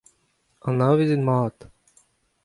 Anavezet-mat. 0.67 1.59